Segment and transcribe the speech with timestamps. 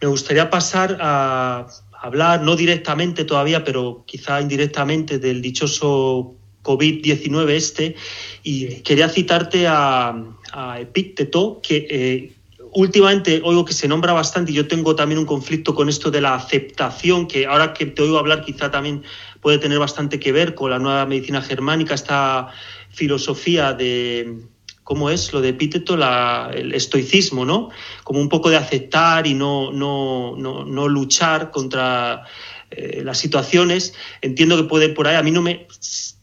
[0.00, 1.66] Me gustaría pasar a
[2.00, 7.96] hablar, no directamente todavía, pero quizá indirectamente, del dichoso COVID-19 este,
[8.42, 10.14] y quería citarte a,
[10.52, 12.32] a Epícteto, que eh,
[12.72, 16.20] últimamente oigo que se nombra bastante y yo tengo también un conflicto con esto de
[16.20, 19.02] la aceptación, que ahora que te oigo hablar quizá también
[19.40, 22.48] puede tener bastante que ver con la nueva medicina germánica, esta
[22.90, 24.42] filosofía de,
[24.88, 25.98] ¿cómo es lo de Epíteto?
[25.98, 27.68] La, el estoicismo, ¿no?
[28.04, 32.24] Como un poco de aceptar y no, no, no, no luchar contra
[32.70, 33.92] eh, las situaciones.
[34.22, 35.16] Entiendo que puede ir por ahí.
[35.16, 35.66] A mí no me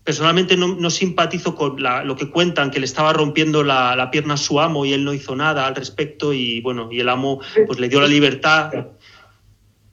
[0.04, 4.60] personalmente no, simpatizo con lo que cuentan, que le estaba rompiendo la, pierna a su
[4.60, 7.88] amo y él no hizo nada al respecto y bueno, y el amo pues le
[7.88, 8.72] dio la libertad.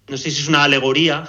[0.09, 1.29] No sé si es una alegoría,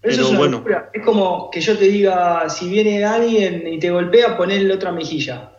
[0.00, 0.64] pero es bueno.
[0.92, 5.50] Es como que yo te diga, si viene alguien y te golpea, ponle otra mejilla.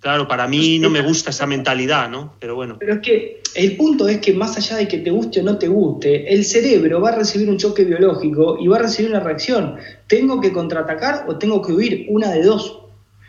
[0.00, 2.34] Claro, para mí no me gusta esa mentalidad, ¿no?
[2.40, 2.76] Pero bueno.
[2.78, 5.58] Pero es que el punto es que más allá de que te guste o no
[5.58, 9.20] te guste, el cerebro va a recibir un choque biológico y va a recibir una
[9.20, 9.76] reacción.
[10.06, 12.06] ¿Tengo que contraatacar o tengo que huir?
[12.08, 12.80] Una de dos.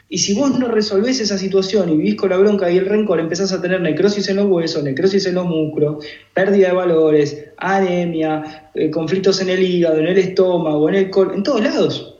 [0.08, 3.20] Y si vos no resolvés esa situación y vivís con la bronca y el rencor,
[3.20, 8.70] empezás a tener necrosis en los huesos, necrosis en los músculos, pérdida de valores, anemia,
[8.74, 12.16] eh, conflictos en el hígado, en el estómago, en el cor en todos lados.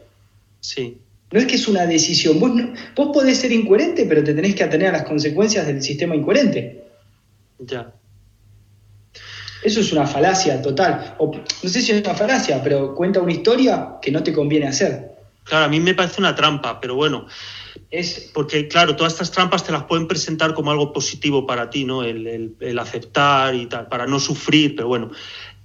[0.62, 0.98] Sí.
[1.32, 2.40] No es que es una decisión.
[2.40, 2.52] Vos,
[2.96, 6.84] vos podés ser incoherente, pero te tenés que atener a las consecuencias del sistema incoherente.
[7.60, 7.94] Ya.
[9.64, 11.16] Eso es una falacia total.
[11.20, 14.68] O, no sé si es una falacia, pero cuenta una historia que no te conviene
[14.68, 15.12] hacer.
[15.44, 17.28] Claro, a mí me parece una trampa, pero bueno.
[17.90, 21.86] Es porque, claro, todas estas trampas te las pueden presentar como algo positivo para ti,
[21.86, 22.04] ¿no?
[22.04, 25.12] El, el aceptar y tal, para no sufrir, pero bueno.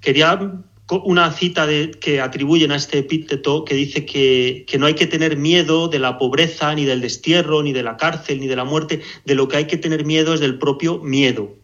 [0.00, 0.52] Quería
[0.90, 5.36] una cita de, que atribuyen a este epíteto que dice que, no hay que tener
[5.36, 9.00] miedo de la pobreza, ni del destierro, ni de la cárcel, ni de la muerte.
[9.24, 11.54] De lo que hay que tener miedo es del propio miedo.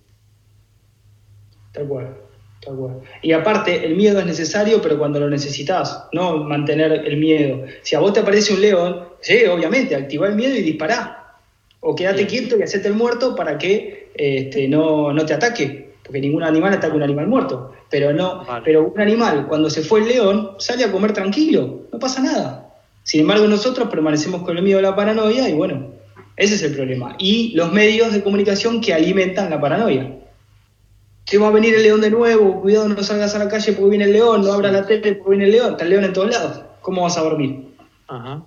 [1.72, 2.16] Tal cual,
[2.64, 3.00] tal cual.
[3.22, 7.64] Y aparte, el miedo es necesario, pero cuando lo necesitas, no mantener el miedo.
[7.82, 11.38] Si a vos te aparece un león, sí, obviamente, activa el miedo y dispará.
[11.80, 15.81] O quédate quieto y hacete el muerto para que este, no, no te ataque
[16.12, 17.72] porque ningún animal ataca a un animal muerto.
[17.88, 21.98] Pero no, pero un animal, cuando se fue el león, sale a comer tranquilo, no
[21.98, 22.68] pasa nada.
[23.02, 25.86] Sin embargo, nosotros permanecemos con el miedo a la paranoia y bueno,
[26.36, 27.16] ese es el problema.
[27.18, 30.18] Y los medios de comunicación que alimentan la paranoia.
[31.24, 33.88] Que va a venir el león de nuevo, cuidado, no salgas a la calle porque
[33.88, 36.12] viene el león, no abras la tele porque viene el león, está el león en
[36.12, 36.60] todos lados.
[36.82, 37.74] ¿Cómo vas a dormir?
[38.06, 38.42] Ajá.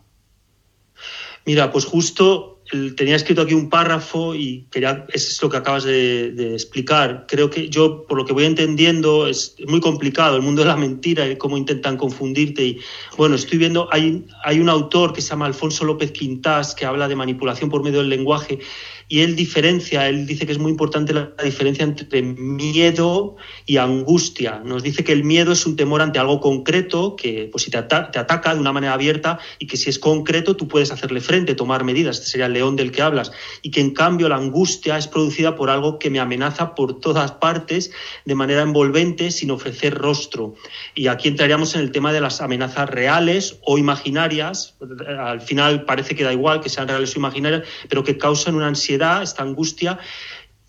[1.47, 2.54] Mira, pues justo
[2.95, 7.25] tenía escrito aquí un párrafo y quería, eso es lo que acabas de, explicar.
[7.27, 10.77] Creo que yo, por lo que voy entendiendo, es muy complicado el mundo de la
[10.77, 12.65] mentira y cómo intentan confundirte.
[12.65, 12.79] Y
[13.17, 17.07] bueno, estoy viendo, hay, hay un autor que se llama Alfonso López Quintás que habla
[17.07, 18.59] de manipulación por medio del lenguaje
[19.07, 24.61] y él diferencia, él dice que es muy importante la, diferencia entre miedo y angustia.
[24.65, 27.81] Nos dice que el miedo es un temor ante algo concreto, que pues, si te,
[27.83, 31.53] te, ataca de una manera abierta y que si es concreto tú puedes hacerle frente,
[31.53, 34.97] tomar medidas, este sería el león del que hablas, y que en cambio la angustia
[34.97, 37.91] es producida por algo que me amenaza por todas partes
[38.25, 40.55] de manera envolvente sin ofrecer rostro.
[40.95, 44.75] Y aquí entraríamos en el tema de las amenazas reales o imaginarias,
[45.19, 48.67] al final parece que da igual que sean reales o imaginarias, pero que causan una
[48.67, 49.99] ansiedad esta angustia,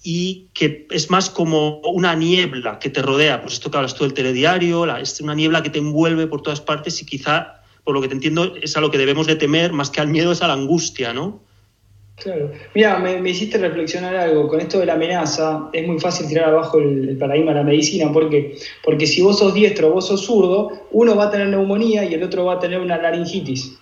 [0.09, 4.05] y que es más como una niebla que te rodea, pues esto que hablas tú
[4.05, 8.01] del telediario, es una niebla que te envuelve por todas partes y quizá, por lo
[8.01, 10.43] que te entiendo, es a lo que debemos de temer, más que al miedo, es
[10.43, 11.43] a la angustia, ¿no?
[12.17, 12.51] Claro.
[12.75, 14.49] Mira, me, hiciste reflexionar algo.
[14.49, 18.11] Con esto de la amenaza, es muy fácil tirar abajo el, paradigma de la medicina.
[18.11, 18.57] ¿Por qué?
[18.83, 22.23] Porque si vos sos diestro vos sos zurdo, uno va a tener neumonía y el
[22.23, 23.79] otro va a tener una laringitis.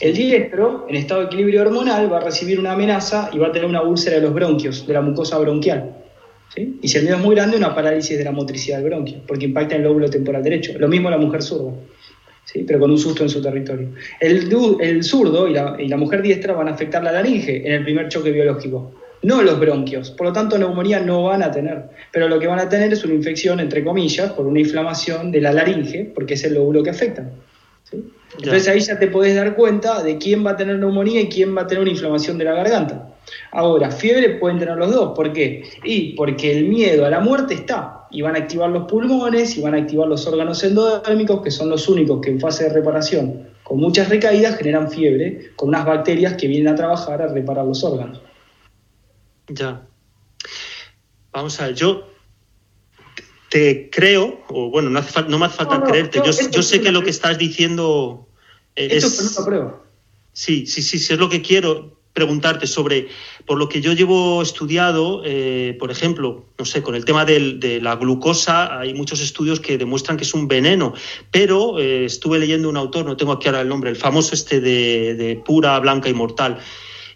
[0.00, 3.52] El diestro, en estado de equilibrio hormonal, va a recibir una amenaza y va a
[3.52, 5.94] tener una úlcera de los bronquios, de la mucosa bronquial.
[6.56, 9.44] Y si el miedo es muy grande, una parálisis de la motricidad del bronquio, porque
[9.44, 10.72] impacta en el lóbulo temporal derecho.
[10.78, 11.72] Lo mismo la mujer zurda,
[12.62, 13.88] pero con un susto en su territorio.
[14.20, 14.48] El,
[14.80, 17.84] el zurdo y la, y la mujer diestra van a afectar la laringe en el
[17.84, 18.92] primer choque biológico,
[19.22, 20.10] no los bronquios.
[20.10, 23.04] Por lo tanto, neumonía no van a tener, pero lo que van a tener es
[23.04, 26.90] una infección, entre comillas, por una inflamación de la laringe, porque es el lóbulo que
[26.90, 27.28] afecta.
[28.36, 31.56] Entonces ahí ya te podés dar cuenta de quién va a tener neumonía y quién
[31.56, 33.13] va a tener una inflamación de la garganta.
[33.52, 35.12] Ahora, fiebre pueden tener los dos.
[35.14, 35.64] ¿Por qué?
[35.84, 38.06] Y porque el miedo a la muerte está.
[38.10, 41.68] Y van a activar los pulmones y van a activar los órganos endodérmicos, que son
[41.68, 46.34] los únicos que en fase de reparación, con muchas recaídas, generan fiebre, con unas bacterias
[46.34, 48.20] que vienen a trabajar a reparar los órganos.
[49.48, 49.86] Ya.
[51.32, 52.08] Vamos a ver, yo
[53.48, 57.02] te creo, o bueno, no, no me hace falta creerte, yo, yo, sé que lo
[57.02, 58.28] que estás diciendo
[58.74, 59.04] es...
[59.04, 59.84] Esto no lo pruebo.
[60.32, 61.93] Sí, sí, sí, sí, es lo que quiero.
[62.14, 63.08] Preguntarte sobre,
[63.44, 67.80] por lo que yo llevo estudiado, eh, por ejemplo, no sé, con el tema de
[67.82, 70.94] la glucosa, hay muchos estudios que demuestran que es un veneno,
[71.32, 74.60] pero eh, estuve leyendo un autor, no tengo aquí ahora el nombre, el famoso este
[74.60, 76.58] de, de Pura, Blanca y Mortal,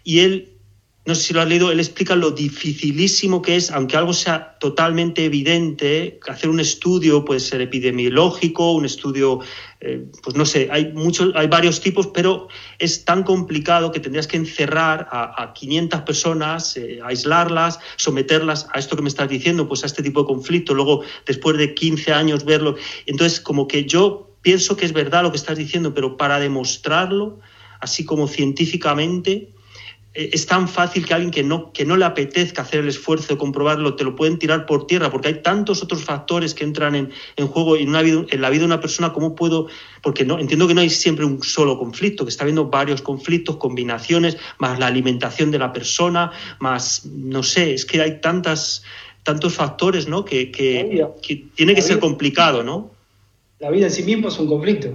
[0.03, 0.58] y él
[1.05, 4.57] no sé si lo has leído, él explica lo dificilísimo que es, aunque algo sea
[4.59, 9.39] totalmente evidente, hacer un estudio puede ser epidemiológico, un estudio,
[9.79, 12.47] eh, pues no sé, hay muchos, hay varios tipos, pero
[12.77, 18.95] es tan complicado que tendrías que encerrar a, 500 personas, eh, aislarlas, someterlas a esto
[18.95, 22.45] que me estás diciendo, pues a este tipo de conflicto, luego después de 15 años
[22.45, 22.75] verlo.
[23.05, 27.39] Entonces, como que yo pienso que es verdad lo que estás diciendo, pero para demostrarlo,
[27.79, 29.53] así como científicamente,
[30.13, 33.37] es tan fácil que alguien que no, que no le apetezca hacer el esfuerzo de
[33.37, 37.47] comprobarlo, te lo pueden tirar por tierra, porque hay tantos otros factores que entran en,
[37.47, 39.67] juego en, una vida, en la vida de una persona, ¿cómo puedo?
[40.01, 43.57] Porque no, entiendo que no hay siempre un solo conflicto, que está habiendo varios conflictos,
[43.57, 48.83] combinaciones, más la alimentación de la persona, más, no sé, es que hay tantas,
[49.21, 50.25] tantos factores, ¿no?
[50.25, 52.91] Que, que, tiene que ser complicado, ¿no?
[53.59, 54.89] La vida en sí mismo es un conflicto.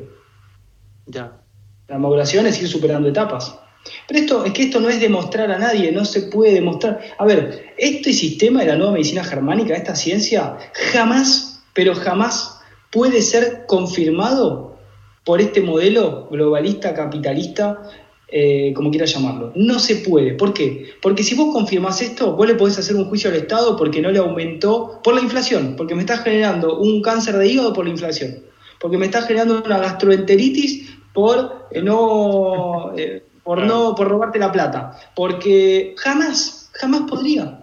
[1.06, 1.40] Ya.
[1.86, 3.60] La maduración es ir superando etapas.
[4.08, 7.00] Pero esto es que esto no es demostrar a nadie, no se puede demostrar.
[7.18, 10.56] A ver, este sistema de la nueva medicina germánica, esta ciencia,
[10.92, 12.60] jamás, pero jamás
[12.90, 14.78] puede ser confirmado
[15.24, 17.82] por este modelo globalista, capitalista,
[18.28, 19.52] eh, como quieras llamarlo.
[19.54, 20.34] No se puede.
[20.34, 20.90] ¿Por qué?
[21.00, 24.10] Porque si vos confirmás esto, vos le podés hacer un juicio al Estado porque no
[24.10, 27.90] le aumentó por la inflación, porque me está generando un cáncer de hígado por la
[27.90, 28.42] inflación,
[28.80, 32.92] porque me está generando una gastroenteritis por eh, no...
[32.96, 37.60] Eh, por no, por robarte la plata, porque jamás, jamás podría,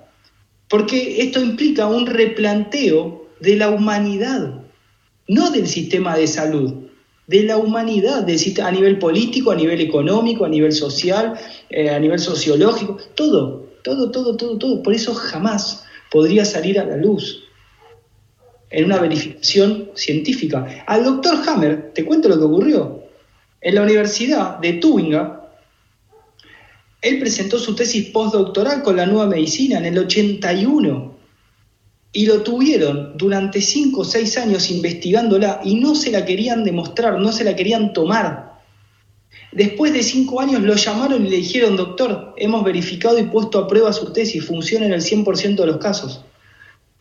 [0.69, 4.61] porque esto implica un replanteo de la humanidad,
[5.27, 6.73] no del sistema de salud,
[7.27, 8.27] de la humanidad,
[8.63, 11.33] a nivel político, a nivel económico, a nivel social,
[11.69, 14.83] eh, a nivel sociológico, todo, todo, todo, todo, todo.
[14.83, 17.43] Por eso jamás podría salir a la luz
[18.69, 20.83] en una verificación científica.
[20.87, 23.01] Al doctor Hammer, te cuento lo que ocurrió.
[23.61, 25.40] En la Universidad de Tübingen,
[27.01, 31.15] él presentó su tesis postdoctoral con la nueva medicina en el 81
[32.13, 37.19] y lo tuvieron durante 5 o 6 años investigándola y no se la querían demostrar,
[37.19, 38.59] no se la querían tomar.
[39.51, 43.67] Después de 5 años lo llamaron y le dijeron, doctor, hemos verificado y puesto a
[43.67, 46.23] prueba su tesis, funciona en el 100% de los casos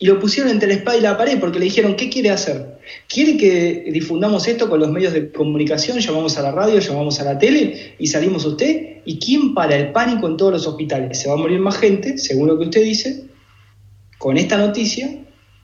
[0.01, 2.79] y lo pusieron entre la espada y la pared porque le dijeron, ¿qué quiere hacer?
[3.07, 5.99] ¿Quiere que difundamos esto con los medios de comunicación?
[5.99, 8.97] Llamamos a la radio, llamamos a la tele y salimos usted.
[9.05, 11.19] ¿Y quién para el pánico en todos los hospitales?
[11.19, 13.25] Se va a morir más gente, según lo que usted dice,
[14.17, 15.19] con esta noticia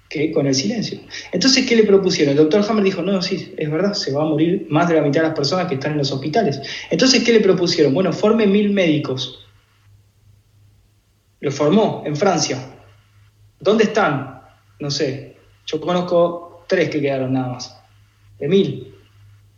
[0.08, 1.00] que con el silencio.
[1.32, 2.34] Entonces, ¿qué le propusieron?
[2.34, 5.02] El doctor Hammer dijo, no, sí, es verdad, se va a morir más de la
[5.02, 6.62] mitad de las personas que están en los hospitales.
[6.92, 7.92] Entonces, ¿qué le propusieron?
[7.92, 9.40] Bueno, forme mil médicos.
[11.40, 12.77] Lo formó en Francia,
[13.60, 14.42] ¿Dónde están?
[14.80, 15.38] No sé.
[15.66, 17.78] Yo conozco tres que quedaron nada más.
[18.40, 18.94] De mil.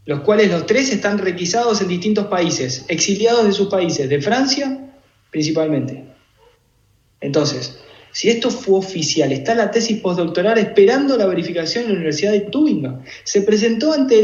[0.06, 4.86] Los cuales los tres están requisados en distintos países, exiliados de sus países, de Francia
[5.30, 6.06] principalmente.
[7.22, 7.80] Entonces,
[8.12, 12.42] si esto fue oficial, está la tesis postdoctoral esperando la verificación en la Universidad de
[12.42, 13.02] Tübingen.
[13.24, 14.20] Se presentó ante,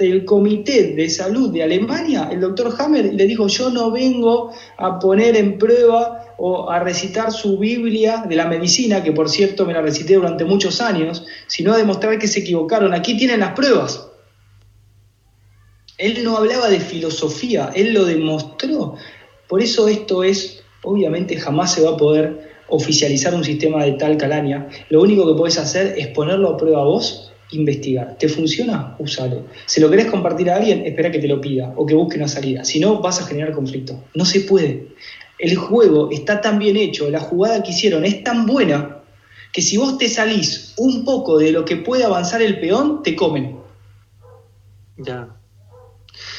[0.00, 4.52] el Comité de Salud de Alemania el doctor Hammer y le dijo, yo no vengo
[4.76, 9.64] a poner en prueba o a recitar su Biblia de la medicina, que por cierto
[9.64, 12.92] me la recité durante muchos años, sino a demostrar que se equivocaron.
[12.94, 14.08] Aquí tienen las pruebas.
[15.98, 18.96] Él no hablaba de filosofía, él lo demostró.
[19.46, 24.16] Por eso esto es, obviamente jamás se va a poder oficializar un sistema de tal
[24.16, 28.16] calaña, lo único que puedes hacer es ponerlo a prueba vos, investigar.
[28.18, 28.96] ¿Te funciona?
[28.98, 29.44] Úsalo.
[29.66, 32.26] Si lo querés compartir a alguien, espera que te lo pida o que busque una
[32.26, 32.64] salida.
[32.64, 34.02] Si no, vas a generar conflicto.
[34.14, 34.88] No se puede.
[35.38, 39.02] El juego está tan bien hecho, la jugada que hicieron es tan buena,
[39.52, 43.16] que si vos te salís un poco de lo que puede avanzar el peón, te
[43.16, 43.60] comen.
[44.96, 45.36] Ya.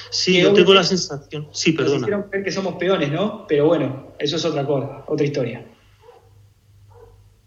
[0.09, 1.47] Sí, yo tengo la sensación.
[1.51, 1.95] Sí, perdona.
[1.95, 3.45] Nos hicieron creer que somos peones, ¿no?
[3.47, 5.65] Pero bueno, eso es otra cosa, otra historia.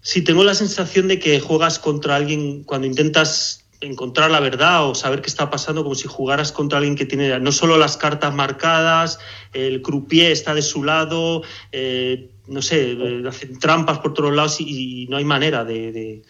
[0.01, 4.95] Sí, tengo la sensación de que juegas contra alguien cuando intentas encontrar la verdad o
[4.95, 8.35] saber qué está pasando, como si jugaras contra alguien que tiene no solo las cartas
[8.35, 9.19] marcadas,
[9.53, 14.61] el croupier está de su lado, eh, no sé, eh, hacen trampas por todos lados
[14.61, 16.23] y, no hay manera de,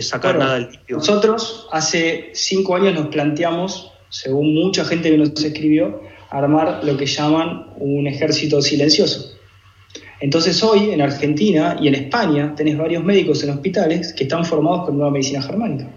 [0.00, 0.96] sacar nada del limpio.
[0.96, 7.06] Nosotros hace cinco años nos planteamos, según mucha gente que nos escribió, armar lo que
[7.06, 9.34] llaman un ejército silencioso.
[10.20, 14.86] Entonces hoy en Argentina y en España tenés varios médicos en hospitales que están formados
[14.86, 15.88] con nueva medicina germánica.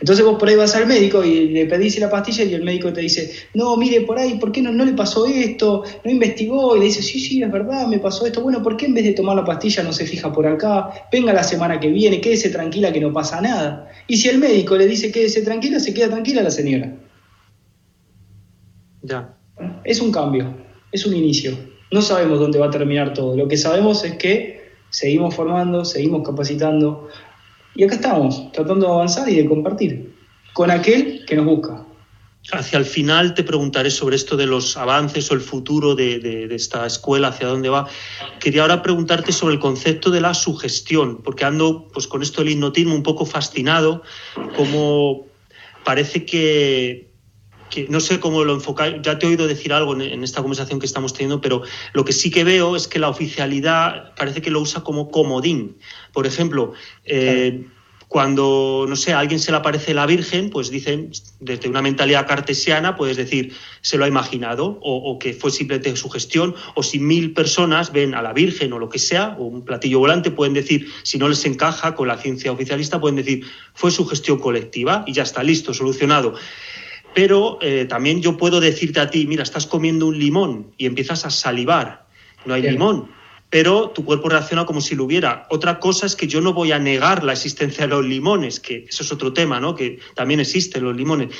[0.00, 2.92] Entonces vos por ahí vas al médico y le pedís la pastilla y el médico
[2.92, 5.84] te dice, no, mire por ahí, ¿por qué no, no le pasó esto?
[6.04, 6.76] ¿No investigó?
[6.76, 8.40] Y le dice, sí, sí, es verdad, me pasó esto.
[8.42, 10.90] Bueno, ¿por qué en vez de tomar la pastilla no se fija por acá?
[11.12, 13.90] Venga la semana que viene, quédese tranquila que no pasa nada.
[14.06, 16.96] Y si el médico le dice quédese tranquila, se queda tranquila la señora.
[19.02, 19.36] Ya.
[19.84, 20.54] Es un cambio,
[20.92, 21.56] es un inicio.
[21.92, 23.36] No sabemos dónde va a terminar todo.
[23.36, 27.08] Lo que sabemos es que seguimos formando, seguimos capacitando.
[27.76, 30.14] Y acá estamos, tratando de avanzar y de compartir
[30.54, 31.84] con aquel que nos busca.
[32.52, 36.86] Hacia el final te preguntaré sobre esto de los avances o el futuro de, esta
[36.86, 37.88] escuela, hacia dónde va.
[38.40, 42.52] Quería ahora preguntarte sobre el concepto de la sugestión, porque ando pues, con esto del
[42.52, 44.02] hipnotismo un poco fascinado,
[44.56, 45.26] como
[45.84, 47.10] parece que
[47.70, 50.80] que no sé cómo lo enfocar, ya te he oído decir algo en, esta conversación
[50.80, 54.50] que estamos teniendo, pero lo que sí que veo es que la oficialidad parece que
[54.50, 55.76] lo usa como comodín.
[56.12, 56.72] Por ejemplo,
[57.04, 57.66] eh,
[58.08, 62.26] cuando, no sé, a alguien se le aparece la Virgen, pues dicen, desde una mentalidad
[62.26, 66.84] cartesiana, puedes decir, se lo ha imaginado, o, o, que fue simplemente su gestión, o
[66.84, 70.30] si mil personas ven a la Virgen o lo que sea, o un platillo volante,
[70.30, 73.44] pueden decir, si no les encaja con la ciencia oficialista, pueden decir,
[73.74, 76.34] fue su gestión colectiva y ya está, listo, solucionado
[77.16, 81.24] pero eh, también yo puedo decirte a ti, mira, estás comiendo un limón y empiezas
[81.24, 82.04] a salivar,
[82.44, 83.08] no hay limón,
[83.48, 85.46] pero tu cuerpo reacciona como si lo hubiera.
[85.48, 88.84] Otra cosa es que yo no voy a negar la existencia de los limones, que
[88.86, 89.74] eso es otro tema, ¿no?
[89.74, 91.34] Que también existen los limones.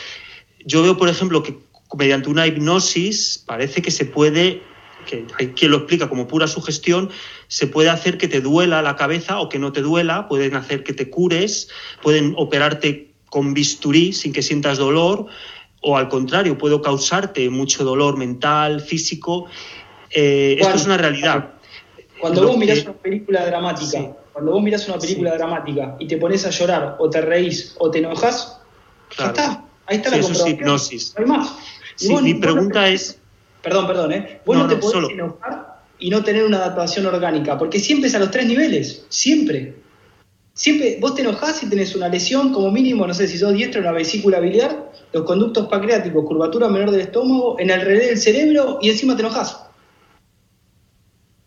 [0.64, 1.58] Yo veo, por ejemplo, que
[1.94, 4.62] mediante una hipnosis parece que se puede
[5.04, 7.10] que hay quien lo explica como pura sugestión,
[7.48, 10.84] se puede hacer que te duela la cabeza o que no te duela, pueden hacer
[10.84, 11.68] que te cures,
[12.02, 15.26] pueden operarte con bisturí sin que sientas dolor,
[15.88, 19.46] o al contrario, puedo causarte mucho dolor mental, físico.
[20.10, 21.50] Eh, esto es una realidad.
[22.20, 26.44] Cuando vos mirás una película dramática, cuando vos mirás una película dramática y te pones
[26.44, 28.58] a llorar o te reís o te enojas,
[29.16, 29.64] ya está.
[29.86, 31.14] Ahí está la eso es hipnosis.
[31.18, 32.22] No hay más.
[32.24, 33.20] mi pregunta es...
[33.62, 34.40] Perdón, perdón, ¿eh?
[34.44, 38.18] Vos no, te podés enojar y no tener una adaptación orgánica, porque siempre es a
[38.18, 39.76] los tres niveles, siempre.
[40.56, 43.82] Siempre, vos te enojás y tenés una lesión, como mínimo, no sé si sos diestro,
[43.82, 48.78] una vesícula biliar, los conductos pancreáticos, curvatura menor del estómago, en el relé del cerebro
[48.80, 49.66] y encima te enojas.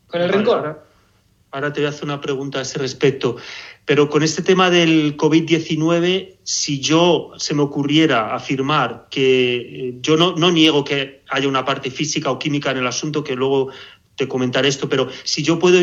[0.05, 0.85] Con el rencor.
[1.49, 3.37] Ahora, te voy a hacer una pregunta a ese respecto.
[3.83, 10.17] Pero con este tema del COVID-19, si yo se me ocurriera afirmar que eh, yo
[10.17, 13.71] no, no niego que haya una parte física o química en el asunto, que luego
[14.15, 15.81] te comentaré esto, pero si yo puedo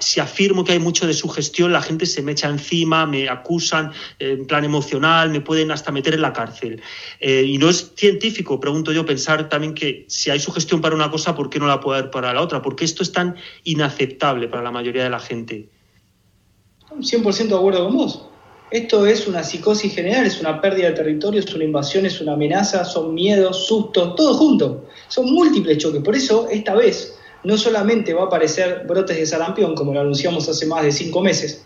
[0.00, 3.92] si afirmo que hay mucho de sugestión, la gente se me echa encima, me acusan
[4.18, 6.82] eh, en plan emocional, me pueden hasta meter en la cárcel.
[7.18, 11.10] Eh, y no es científico, pregunto yo, pensar también que si hay sugestión para una
[11.10, 12.60] cosa, ¿por qué no la puede haber para la otra?
[12.62, 15.68] Porque esto es tan inaceptable para la mayoría de la gente.
[16.90, 18.26] 100% de acuerdo con vos.
[18.70, 22.34] Esto es una psicosis general, es una pérdida de territorio, es una invasión, es una
[22.34, 24.86] amenaza, son miedos, sustos, todo junto.
[25.08, 26.02] Son múltiples choques.
[26.02, 30.48] Por eso, esta vez, no solamente va a aparecer brotes de sarampión, como lo anunciamos
[30.48, 31.64] hace más de cinco meses,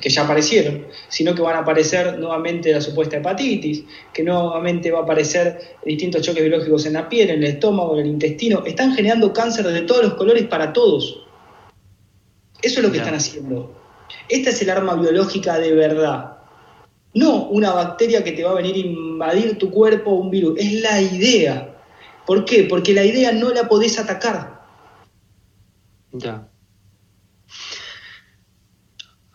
[0.00, 5.00] que ya aparecieron, sino que van a aparecer nuevamente la supuesta hepatitis, que nuevamente va
[5.00, 8.62] a aparecer distintos choques biológicos en la piel, en el estómago, en el intestino.
[8.66, 11.22] Están generando cáncer de todos los colores para todos.
[12.62, 13.74] Eso es lo que están haciendo.
[14.28, 16.38] Esta es el arma biológica de verdad.
[17.14, 20.58] No una bacteria que te va a venir a invadir tu cuerpo o un virus.
[20.58, 21.74] Es la idea.
[22.26, 22.64] ¿Por qué?
[22.64, 24.55] Porque la idea no la podés atacar.
[26.12, 26.48] Ya.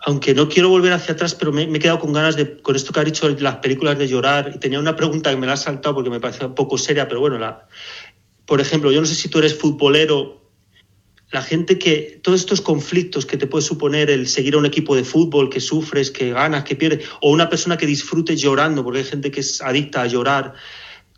[0.04, 2.92] Aunque no quiero volver hacia atrás, pero me, he quedado con ganas de, con esto
[2.92, 5.58] que ha dicho las películas de llorar, y tenía una pregunta que me la ha
[5.58, 7.68] saltado porque me parece un poco seria, pero bueno, la,
[8.46, 10.42] por ejemplo, yo no sé si tú eres futbolero,
[11.32, 14.96] la gente que, todos estos conflictos que te puede suponer el seguir a un equipo
[14.96, 19.00] de fútbol, que sufres, que ganas, que pierdes, o una persona que disfrute llorando, porque
[19.00, 20.54] hay gente que es adicta a llorar,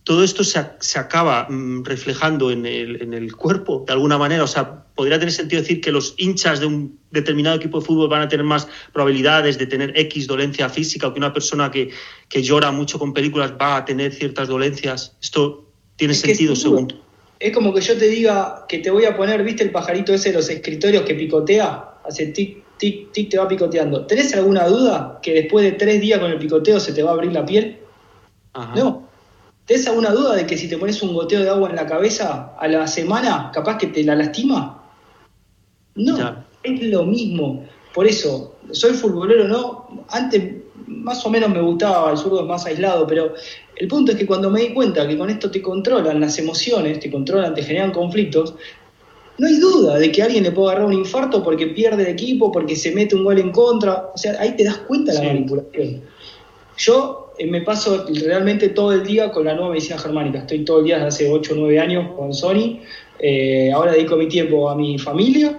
[0.03, 0.60] todo esto se,
[1.00, 4.43] acaba mm, reflejando en el, cuerpo de alguna manera.
[4.43, 8.10] O sea, podría tener sentido decir que los hinchas de un determinado equipo de fútbol
[8.10, 11.91] van a tener más probabilidades de tener X dolencia física o que una persona que,
[12.29, 15.15] llora mucho con películas va a tener ciertas dolencias.
[15.22, 16.93] Esto tiene sentido, según.
[17.39, 20.29] Es como que yo te diga que te voy a poner, ¿viste el pajarito ese
[20.29, 21.91] de los escritorios que picotea?
[22.05, 24.05] Hace tic, tic, tic, te va picoteando.
[24.05, 27.13] ¿Tenés alguna duda que después de tres días con el picoteo se te va a
[27.13, 27.77] abrir la piel?
[28.75, 29.12] No
[29.65, 32.53] ¿Tenés alguna duda de que si te pones un goteo de agua en la cabeza
[32.58, 34.84] a la semana, capaz que te la lastima?
[35.96, 37.65] No, es lo mismo.
[37.93, 40.05] Por eso, soy futbolero, ¿no?
[40.10, 43.34] Antes más o menos me gustaba, el zurdo es más aislado, pero
[43.75, 47.00] el punto es que cuando me di cuenta que con esto te controlan las emociones,
[47.00, 48.55] te controlan, te generan conflictos,
[49.38, 52.51] no hay duda de que alguien le puede agarrar un infarto porque pierde el equipo,
[52.51, 54.12] porque se mete un gol en contra.
[54.13, 56.01] O sea, ahí te das cuenta de la manipulación.
[56.77, 60.39] Yo me paso realmente todo el día con la nueva medicina germánica.
[60.39, 62.79] Estoy todo el día desde hace 8 o 9 años con Sony.
[63.19, 65.57] Eh, ahora dedico mi tiempo a mi familia,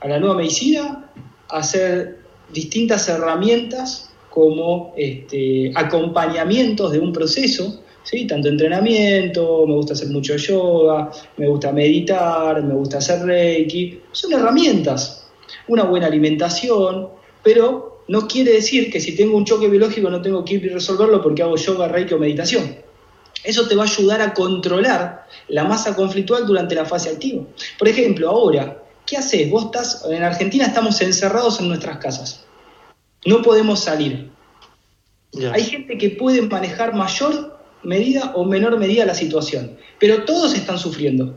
[0.00, 1.10] a la nueva medicina,
[1.48, 2.18] a hacer
[2.52, 8.26] distintas herramientas como este, acompañamientos de un proceso, ¿sí?
[8.26, 14.32] tanto entrenamiento, me gusta hacer mucho yoga, me gusta meditar, me gusta hacer reiki, son
[14.32, 15.28] herramientas,
[15.66, 17.08] una buena alimentación,
[17.42, 20.68] pero no quiere decir que si tengo un choque biológico no tengo que ir y
[20.68, 22.76] resolverlo porque hago yoga, reiki o meditación.
[23.44, 27.44] Eso te va a ayudar a controlar la masa conflictual durante la fase activa.
[27.78, 29.48] Por ejemplo, ahora, ¿qué haces?
[29.48, 32.44] Vos estás, en Argentina estamos encerrados en nuestras casas.
[33.24, 34.30] No podemos salir.
[35.52, 40.78] Hay gente que puede manejar mayor medida o menor medida la situación, pero todos están
[40.78, 41.34] sufriendo.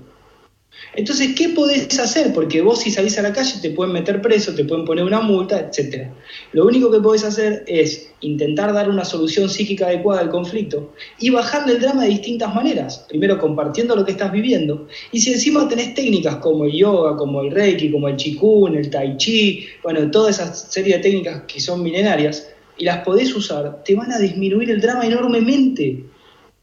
[0.94, 2.34] Entonces, ¿qué podés hacer?
[2.34, 5.22] Porque vos si salís a la calle te pueden meter preso, te pueden poner una
[5.22, 6.08] multa, etc.
[6.52, 11.30] Lo único que podés hacer es intentar dar una solución psíquica adecuada al conflicto y
[11.30, 13.06] bajarle el drama de distintas maneras.
[13.08, 17.42] Primero compartiendo lo que estás viviendo y si encima tenés técnicas como el yoga, como
[17.42, 21.60] el reiki, como el chikun, el tai chi, bueno, toda esa serie de técnicas que
[21.60, 26.04] son milenarias y las podés usar, te van a disminuir el drama enormemente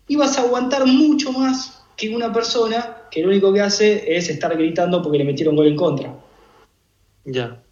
[0.07, 4.29] y vas a aguantar mucho más que una persona que lo único que hace es
[4.29, 6.15] estar gritando porque le metieron gol en contra.
[7.25, 7.63] Ya.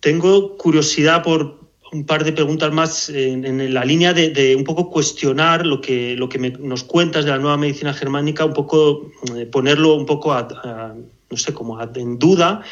[0.00, 5.64] Tengo curiosidad por un par de preguntas más en, la línea de, un poco cuestionar
[5.64, 9.94] lo que, lo que nos cuentas de la nueva medicina germánica, un poco eh, ponerlo
[9.94, 12.62] un poco no sé, como en duda.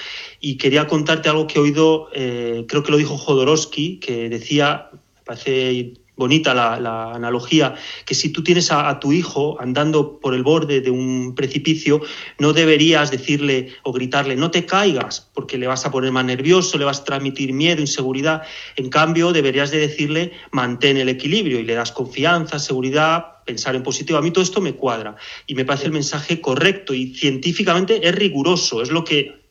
[0.40, 4.90] Y quería contarte algo que he oído, eh, creo que lo dijo Jodorowsky, que decía,
[4.92, 7.75] me parece bonita la, analogía,
[8.07, 12.00] que si tú tienes a, tu hijo andando por el borde de un precipicio,
[12.38, 16.79] no deberías decirle o gritarle, no te caigas, porque le vas a poner más nervioso,
[16.79, 18.43] le vas a transmitir miedo, inseguridad.
[18.76, 23.83] En cambio, deberías de decirle, mantén el equilibrio y le das confianza, seguridad, pensar en
[23.83, 24.19] positivo.
[24.19, 28.14] A mí todo esto me cuadra y me parece el mensaje correcto y científicamente es
[28.14, 29.43] riguroso, es lo que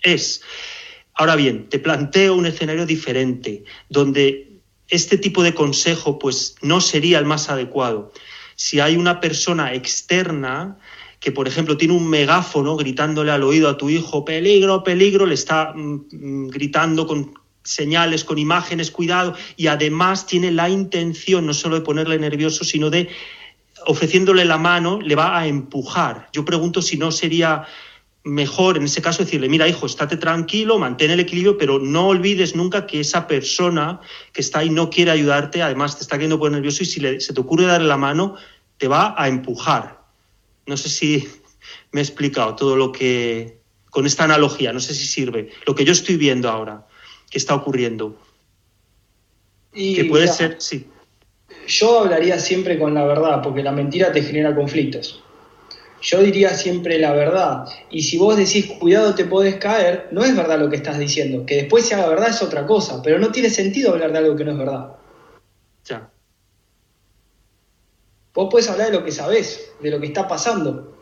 [0.00, 0.40] es.
[1.12, 4.53] Ahora bien, te planteo un escenario diferente, donde
[4.88, 8.12] este tipo de consejo pues no sería el más adecuado.
[8.56, 10.78] Si hay una persona externa
[11.20, 15.34] que, por ejemplo, tiene un megáfono gritándole al oído a tu hijo, peligro, peligro, le
[15.34, 21.54] está mm, mm, gritando con señales, con imágenes, cuidado, y además tiene la intención no
[21.54, 23.08] solo de ponerle nervioso, sino de
[23.86, 26.28] ofreciéndole la mano, le va a empujar.
[26.32, 27.66] Yo pregunto si no sería
[28.24, 32.56] mejor en ese caso decirle, mira hijo, estate tranquilo, mantén el equilibrio, pero no olvides
[32.56, 34.00] nunca que esa persona
[34.32, 37.34] que está ahí no quiere ayudarte, además te está quedando por nervioso y si se
[37.34, 38.36] te ocurre darle la mano,
[38.78, 40.00] te va a empujar.
[40.66, 41.28] No sé si
[41.92, 43.58] me he explicado todo lo que,
[43.90, 46.86] con esta analogía, no sé si sirve, lo que yo estoy viendo ahora,
[47.30, 48.18] que está ocurriendo.
[49.74, 50.86] Y que puede ser, sí.
[51.66, 55.23] Yo hablaría siempre con la verdad, porque la mentira te genera conflictos
[56.04, 57.64] yo diría siempre la verdad.
[57.90, 61.46] Y si vos decís, cuidado, te podés caer, no es verdad lo que estás diciendo.
[61.46, 64.36] Que después se haga verdad es otra cosa, pero no tiene sentido hablar de algo
[64.36, 64.96] que no es verdad.
[65.86, 66.10] Ya.
[68.34, 70.94] Vos podés hablar de lo que sabés, de lo que está pasando.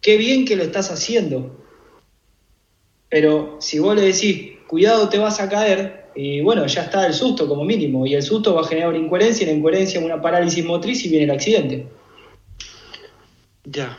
[0.00, 1.62] Qué bien que lo estás haciendo.
[3.10, 7.12] Pero si vos le decís, cuidado, te vas a caer, y bueno, ya está el
[7.12, 8.06] susto como mínimo.
[8.06, 11.10] Y el susto va a generar una incoherencia, y la incoherencia una parálisis motriz y
[11.10, 11.86] viene el accidente.
[13.64, 13.98] Ya.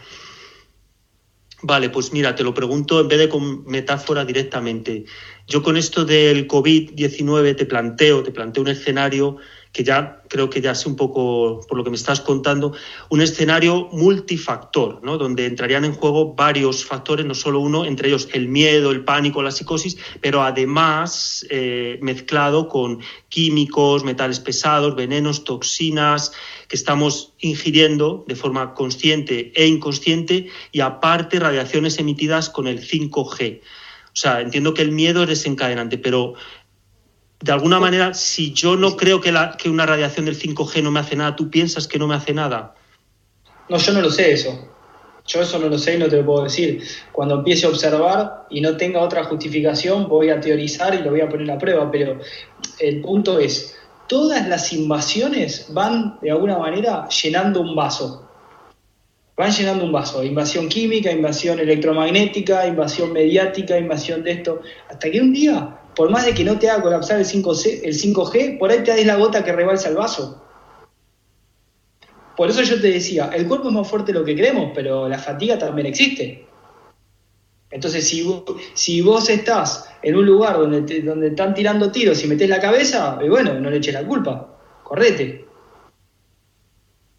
[1.63, 5.05] Vale, pues mira, te lo pregunto en vez de con metáfora directamente.
[5.47, 9.37] Yo con esto del COVID-19 te planteo, te planteo un escenario
[9.71, 12.73] que ya creo que ya sé un poco, por lo que me estás contando,
[13.09, 15.17] un escenario multifactor, ¿no?
[15.17, 19.41] donde entrarían en juego varios factores, no solo uno, entre ellos el miedo, el pánico,
[19.41, 26.33] la psicosis, pero además eh, mezclado con químicos, metales pesados, venenos, toxinas
[26.67, 33.61] que estamos ingiriendo de forma consciente e inconsciente y aparte radiaciones emitidas con el 5G.
[34.13, 36.33] O sea, entiendo que el miedo es desencadenante, pero
[37.41, 40.91] de alguna manera, si yo no creo que, la, que una radiación del 5G no
[40.91, 42.75] me hace nada, ¿tú piensas que no me hace nada?
[43.67, 44.67] No, yo no lo sé eso.
[45.25, 46.83] Yo eso no lo sé y no te lo puedo decir.
[47.11, 51.21] Cuando empiece a observar y no tenga otra justificación, voy a teorizar y lo voy
[51.21, 51.89] a poner a prueba.
[51.89, 52.19] Pero
[52.79, 53.75] el punto es,
[54.07, 58.27] todas las invasiones van de alguna manera llenando un vaso.
[59.35, 60.23] Van llenando un vaso.
[60.23, 64.61] Invasión química, invasión electromagnética, invasión mediática, invasión de esto.
[64.89, 67.93] Hasta que un día por más de que no te haga colapsar el 5G, el
[67.93, 70.41] 5G por ahí te des la gota que rebalsa el vaso.
[72.37, 75.07] Por eso yo te decía, el cuerpo es más fuerte de lo que creemos, pero
[75.07, 76.47] la fatiga también existe.
[77.69, 82.27] Entonces, si vos, si vos estás en un lugar donde, donde están tirando tiros y
[82.27, 85.50] metés la cabeza, bueno, no le eches la culpa, correte.